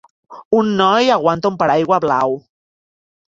[0.59, 2.35] Un noi aguanta un paraigua blau.